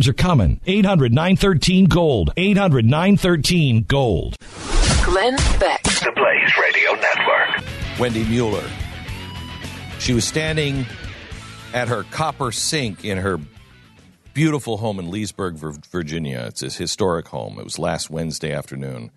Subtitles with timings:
[0.00, 0.60] times are coming.
[0.66, 2.32] 800 913 Gold.
[2.36, 4.36] 800 913 Gold.
[5.04, 5.82] Glenn Beck.
[5.82, 7.64] The Blaze Radio Network.
[7.98, 8.68] Wendy Mueller.
[9.98, 10.86] She was standing
[11.74, 13.38] at her copper sink in her
[14.32, 16.44] beautiful home in Leesburg, Virginia.
[16.46, 17.58] It's a historic home.
[17.58, 19.10] It was last Wednesday afternoon.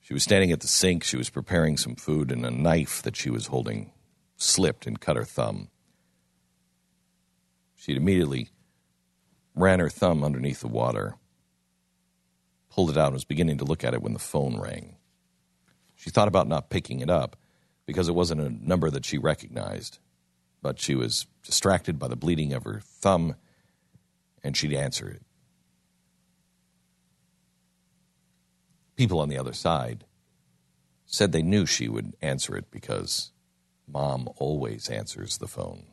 [0.00, 1.04] She was standing at the sink.
[1.04, 3.92] She was preparing some food, and a knife that she was holding
[4.36, 5.68] slipped and cut her thumb.
[7.76, 8.48] She'd immediately
[9.60, 11.16] ran her thumb underneath the water,
[12.70, 14.96] pulled it out, and was beginning to look at it when the phone rang.
[15.96, 17.36] She thought about not picking it up
[17.86, 19.98] because it wasn't a number that she recognized,
[20.62, 23.34] but she was distracted by the bleeding of her thumb
[24.42, 25.22] and she'd answer it.
[28.96, 30.04] People on the other side
[31.06, 33.32] said they knew she would answer it because
[33.86, 35.84] mom always answers the phone.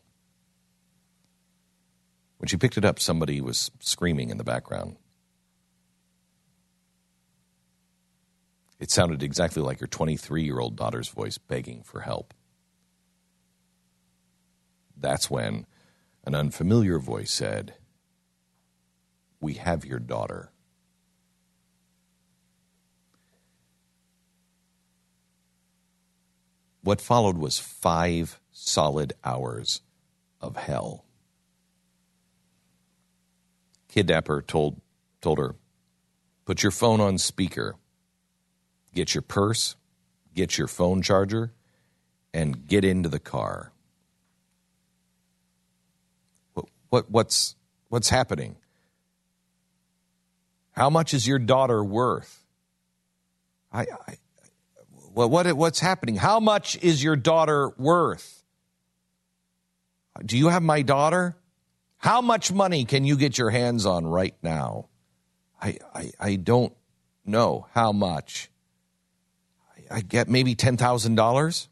[2.38, 4.98] When she picked it up, somebody was screaming in the background.
[8.80, 12.34] It sounded exactly like her 23 year old daughter's voice begging for help.
[14.96, 15.66] That's when
[16.26, 17.74] an unfamiliar voice said,
[19.40, 20.52] We have your daughter.
[26.82, 29.82] What followed was five solid hours
[30.40, 31.07] of hell
[33.88, 34.82] kidnapper told
[35.22, 35.56] told her,
[36.46, 37.76] "Put your phone on speaker.
[38.94, 39.76] Get your purse,
[40.34, 41.54] get your phone charger,
[42.34, 43.72] and get into the car."
[46.54, 47.56] What, what what's
[47.90, 48.58] what's happening?
[50.72, 52.46] How much is your daughter worth?
[53.72, 54.18] I, I
[55.14, 56.16] well, what what's happening?
[56.16, 58.44] How much is your daughter worth?
[60.24, 61.36] Do you have my daughter?
[61.98, 64.88] How much money can you get your hands on right now?
[65.62, 66.74] I, I, I don't
[67.26, 68.50] know how much.
[69.92, 71.68] I, I get maybe $10,000.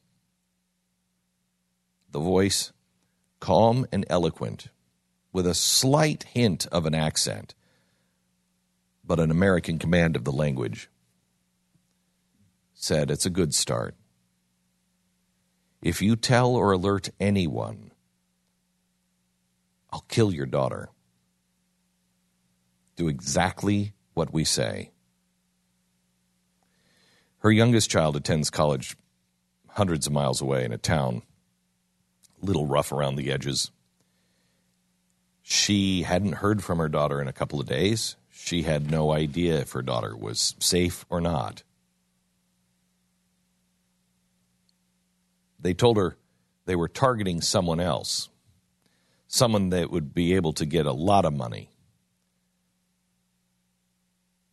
[2.11, 2.71] The voice,
[3.39, 4.69] calm and eloquent,
[5.31, 7.53] with a slight hint of an accent,
[9.03, 10.89] but an American command of the language,
[12.73, 13.95] said, It's a good start.
[15.81, 17.91] If you tell or alert anyone
[19.95, 20.89] I'll kill your daughter.
[22.97, 24.91] Do exactly what we say.
[27.37, 28.97] Her youngest child attends college
[29.69, 31.21] hundreds of miles away in a town,
[32.41, 33.71] a little rough around the edges.
[35.41, 38.17] She hadn't heard from her daughter in a couple of days.
[38.29, 41.63] She had no idea if her daughter was safe or not.
[45.57, 46.17] They told her
[46.65, 48.27] they were targeting someone else
[49.35, 51.69] someone that would be able to get a lot of money.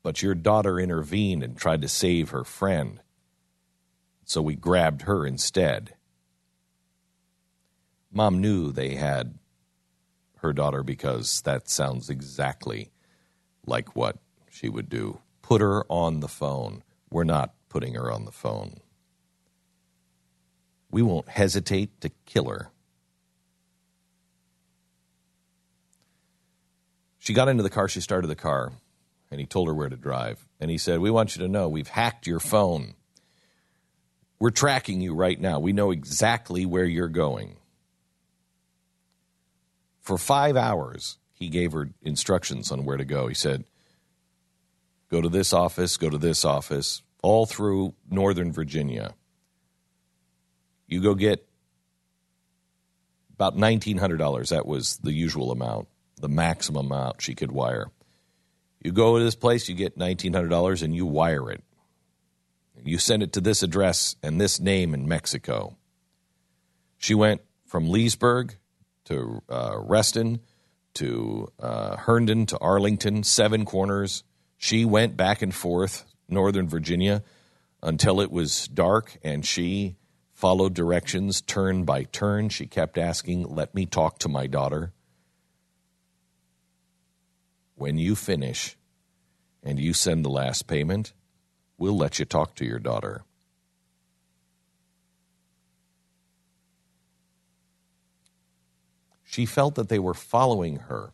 [0.03, 2.98] But your daughter intervened and tried to save her friend.
[4.25, 5.94] So we grabbed her instead.
[8.10, 9.38] Mom knew they had
[10.38, 12.91] her daughter because that sounds exactly
[13.65, 14.16] like what
[14.50, 15.21] she would do.
[15.42, 16.82] Put her on the phone.
[17.09, 18.81] We're not putting her on the phone.
[20.91, 22.72] We won't hesitate to kill her.
[27.22, 28.72] She got into the car, she started the car,
[29.31, 30.44] and he told her where to drive.
[30.59, 32.94] And he said, We want you to know we've hacked your phone.
[34.41, 35.60] We're tracking you right now.
[35.60, 37.59] We know exactly where you're going.
[40.01, 43.28] For five hours, he gave her instructions on where to go.
[43.28, 43.66] He said,
[45.09, 49.15] Go to this office, go to this office, all through Northern Virginia.
[50.89, 51.47] You go get
[53.34, 54.48] about $1,900.
[54.48, 55.86] That was the usual amount
[56.22, 57.91] the maximum amount she could wire.
[58.80, 61.63] You go to this place, you get $1,900 and you wire it.
[62.83, 65.77] You send it to this address and this name in Mexico.
[66.97, 68.57] She went from Leesburg
[69.04, 70.41] to uh, Reston
[70.95, 74.25] to uh, Herndon to Arlington, seven corners.
[74.57, 77.22] She went back and forth, Northern Virginia,
[77.83, 79.97] until it was dark, and she
[80.33, 82.48] followed directions turn by turn.
[82.48, 84.92] She kept asking, Let me talk to my daughter.
[87.74, 88.77] When you finish
[89.63, 91.13] and you send the last payment,
[91.78, 93.24] we'll let you talk to your daughter.
[99.24, 101.13] She felt that they were following her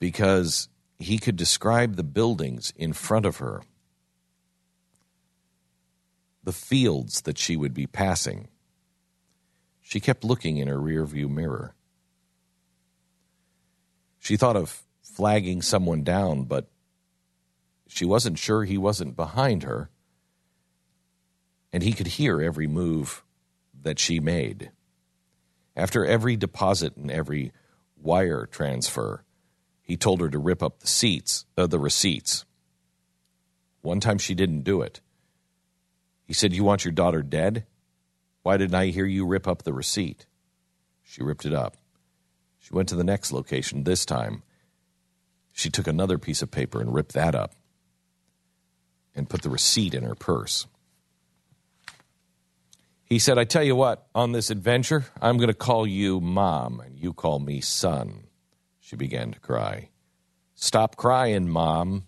[0.00, 0.68] because
[0.98, 3.62] he could describe the buildings in front of her,
[6.42, 8.48] the fields that she would be passing.
[9.80, 11.74] She kept looking in her rearview mirror.
[14.18, 14.82] She thought of
[15.18, 16.68] flagging someone down, but
[17.88, 19.90] she wasn't sure he wasn't behind her,
[21.72, 23.24] and he could hear every move
[23.82, 24.70] that she made.
[25.74, 27.50] After every deposit and every
[28.00, 29.24] wire transfer,
[29.82, 32.44] he told her to rip up the seats, uh, the receipts.
[33.80, 35.00] One time she didn't do it.
[36.26, 37.66] He said, "You want your daughter dead?
[38.44, 40.26] Why didn't I hear you rip up the receipt?"
[41.02, 41.76] She ripped it up.
[42.60, 43.82] She went to the next location.
[43.82, 44.44] This time,
[45.58, 47.52] she took another piece of paper and ripped that up
[49.16, 50.68] and put the receipt in her purse.
[53.02, 56.78] He said, I tell you what, on this adventure, I'm going to call you mom
[56.78, 58.28] and you call me son.
[58.78, 59.88] She began to cry.
[60.54, 62.04] Stop crying, Mom.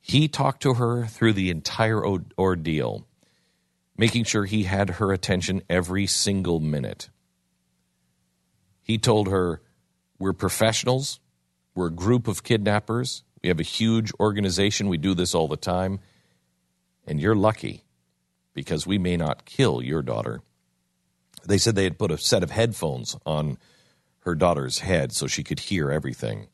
[0.00, 2.04] He talked to her through the entire
[2.36, 3.06] ordeal,
[3.96, 7.08] making sure he had her attention every single minute.
[8.82, 9.62] He told her,
[10.20, 11.18] We're professionals,
[11.74, 15.56] we're a group of kidnappers, we have a huge organization, we do this all the
[15.56, 15.98] time,
[17.06, 17.84] and you're lucky
[18.52, 20.42] because we may not kill your daughter.
[21.46, 23.56] They said they had put a set of headphones on
[24.20, 26.48] her daughter's head so she could hear everything.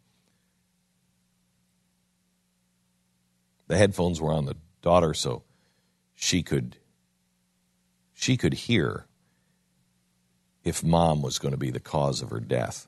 [3.66, 5.42] The headphones were on the daughter so
[6.14, 6.76] she could
[8.14, 9.06] she could hear
[10.62, 12.86] if mom was going to be the cause of her death.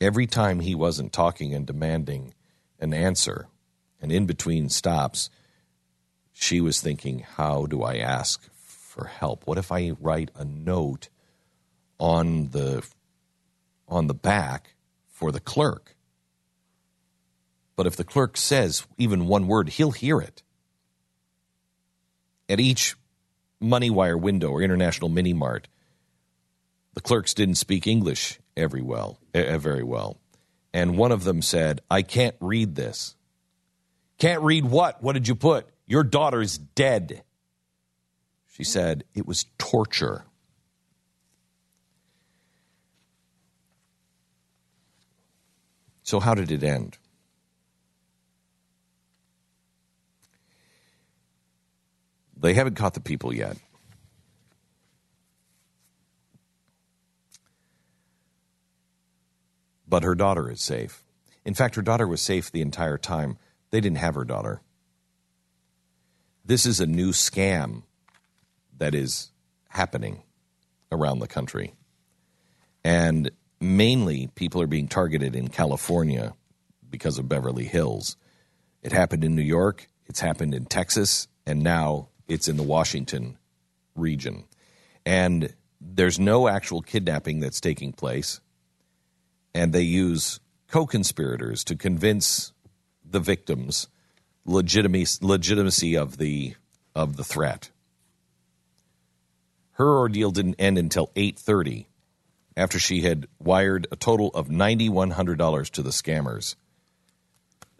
[0.00, 2.34] Every time he wasn't talking and demanding
[2.78, 3.48] an answer,
[4.00, 5.30] and in between stops,
[6.32, 9.46] she was thinking, How do I ask for help?
[9.46, 11.08] What if I write a note
[11.98, 12.86] on the
[13.88, 14.74] on the back
[15.06, 15.96] for the clerk.
[17.76, 20.42] But if the clerk says even one word, he'll hear it.
[22.48, 22.96] At each
[23.60, 25.68] money wire window or International Mini Mart,
[26.94, 30.18] the clerks didn't speak English every well, very well.
[30.72, 33.14] And one of them said, I can't read this.
[34.18, 35.02] Can't read what?
[35.02, 35.66] What did you put?
[35.86, 37.22] Your daughter's dead.
[38.48, 40.24] She said, It was torture.
[46.02, 46.98] So, how did it end?
[52.36, 53.56] They haven't caught the people yet.
[59.96, 61.06] But her daughter is safe.
[61.42, 63.38] In fact, her daughter was safe the entire time.
[63.70, 64.60] They didn't have her daughter.
[66.44, 67.84] This is a new scam
[68.76, 69.30] that is
[69.70, 70.22] happening
[70.92, 71.72] around the country.
[72.84, 76.34] And mainly people are being targeted in California
[76.90, 78.18] because of Beverly Hills.
[78.82, 83.38] It happened in New York, it's happened in Texas, and now it's in the Washington
[83.94, 84.44] region.
[85.06, 88.42] And there's no actual kidnapping that's taking place.
[89.56, 92.52] And they use co conspirators to convince
[93.02, 93.88] the victims
[94.44, 96.54] legitimacy, legitimacy of the
[96.94, 97.70] of the threat.
[99.72, 101.86] Her ordeal didn't end until 8:30
[102.54, 106.54] after she had wired a total of $9,100 to the scammers.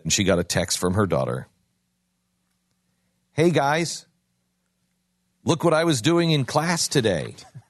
[0.03, 1.49] And she got a text from her daughter
[3.33, 4.07] Hey guys,
[5.45, 7.35] look what I was doing in class today.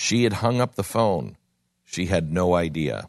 [0.00, 1.36] She had hung up the phone.
[1.84, 3.08] She had no idea.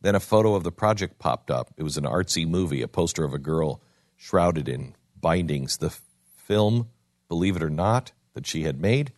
[0.00, 1.74] Then a photo of the project popped up.
[1.76, 3.82] It was an artsy movie, a poster of a girl
[4.16, 5.78] shrouded in bindings.
[5.78, 6.88] The film,
[7.28, 9.12] believe it or not, that she had made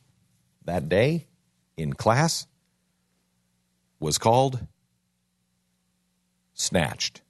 [0.65, 1.27] that day
[1.77, 2.47] in class
[4.01, 4.67] was called
[6.55, 7.21] Snatched.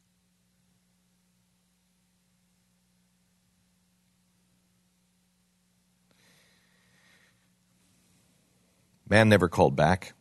[9.09, 10.13] Man never called back.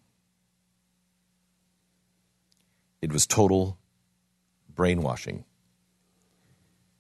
[3.02, 3.78] It was total
[4.74, 5.46] brainwashing.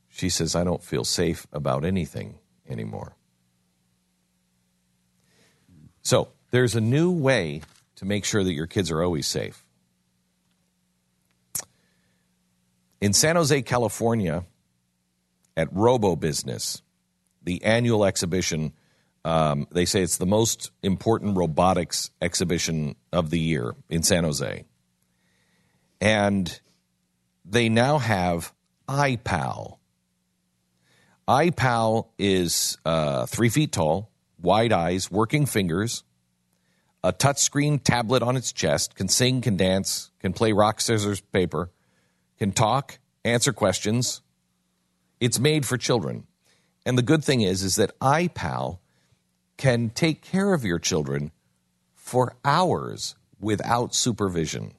[0.10, 3.16] She says, I don't feel safe about anything anymore.
[6.02, 7.62] So there's a new way
[7.96, 9.64] to make sure that your kids are always safe.
[13.00, 14.46] In San Jose, California,
[15.56, 16.82] at Robo Business,
[17.44, 18.74] the annual exhibition,
[19.26, 24.64] um, they say it's the most important robotics exhibition of the year in San Jose.
[26.00, 26.62] And
[27.44, 28.54] they now have
[28.88, 29.78] iPal.
[31.28, 36.04] iPal is uh, three feet tall, wide eyes, working fingers,
[37.04, 41.72] a touchscreen tablet on its chest, can sing, can dance, can play rock, scissors, paper,
[42.38, 44.22] can talk, answer questions.
[45.20, 46.28] It's made for children.
[46.86, 48.80] And the good thing is, is that iPal
[49.58, 51.32] can take care of your children
[51.96, 54.74] for hours without supervision.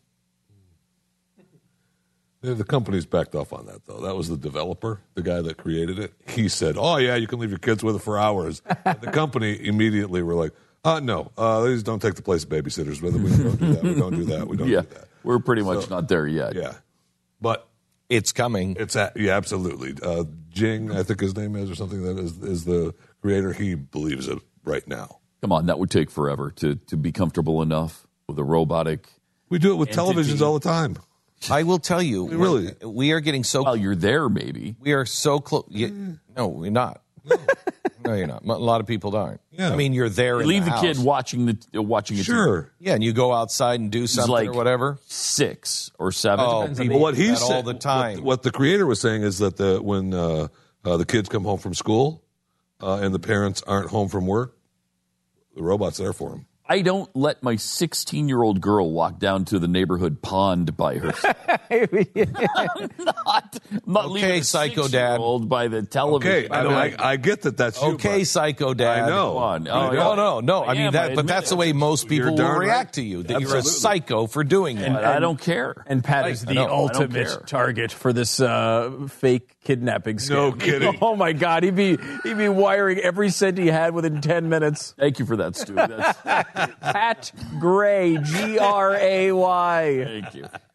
[2.41, 4.01] The company's backed off on that, though.
[4.03, 6.15] That was the developer, the guy that created it.
[6.29, 9.11] He said, "Oh yeah, you can leave your kids with it for hours." And the
[9.11, 10.53] company immediately were like,
[10.85, 13.21] "Uh, no, uh, please don't take the place of babysitters with it.
[13.21, 13.83] We don't do that.
[13.83, 14.47] We don't do that.
[14.47, 16.55] We don't Yeah, do that." we're pretty much So- not there yet.
[16.55, 16.75] Yeah,
[17.41, 17.67] but
[18.09, 18.77] It's coming.
[18.79, 19.97] it's a, yeah, absolutely.
[20.01, 23.53] Uh, Jing, I think his name is, or something that is is the creator.
[23.53, 25.19] He believes it right now.
[25.41, 29.09] Come on, that would take forever to to be comfortable enough with a robotic.
[29.49, 30.21] We do it with Entity.
[30.23, 30.97] televisions all the time.
[31.51, 32.73] I will tell you, Really?
[32.83, 34.75] we're- getting so While you're there, maybe.
[34.81, 35.65] we are so close.
[36.37, 37.01] No, we're not.
[38.05, 38.43] no, you're not.
[38.45, 39.41] A lot of people aren't.
[39.53, 39.71] Yeah.
[39.73, 40.41] I mean, you're there.
[40.41, 42.25] in Leave the, the, kid watching the uh, watching it.
[42.25, 42.73] Sure.
[42.81, 44.99] Yeah, and you go outside and do something like- or whatever.
[45.07, 46.45] Six or seven.
[46.47, 48.17] Oh, Depends people- the- What he said all the time.
[48.17, 50.49] What, what the creator was saying is that the when uh,
[50.85, 52.25] uh, the kids come home from school
[52.83, 54.57] uh, and the parents aren't home from work,
[55.59, 56.47] the robot's there for them.
[56.71, 60.99] I don't let my 16 year old girl walk down to the neighborhood pond by
[60.99, 61.37] herself.
[61.71, 61.89] I'm
[62.99, 64.89] not, I'm not Okay, leaving a psycho dad.
[64.91, 66.45] six-year-old by the television.
[66.45, 67.57] Okay, I, know, I, I get that.
[67.57, 69.05] That's you, Okay, but- psycho dad.
[69.05, 69.33] I know.
[69.35, 69.69] Come on.
[69.69, 69.97] Oh, know.
[69.97, 70.63] No, no, no.
[70.65, 71.51] I I mean am, that, I but that's it.
[71.51, 72.93] the way most people will darn react right.
[72.95, 73.23] to you.
[73.23, 74.93] That you're a psycho for doing that.
[74.93, 75.85] But I don't care.
[75.87, 76.65] And Pat is the know.
[76.65, 80.31] I don't ultimate target for this uh, fake kidnapping scam.
[80.31, 80.99] No kidding.
[81.01, 84.95] Oh my God, he'd be he'd be wiring every cent he had within ten minutes.
[84.99, 85.75] Thank you for that, Stu.
[86.81, 90.05] Pat Gray, G R A Y.
[90.05, 90.47] thank you.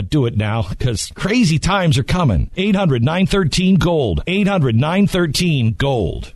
[0.00, 2.50] but do it now because crazy times are coming.
[2.56, 4.22] 800 913 Gold.
[4.26, 6.32] 800 913 Gold.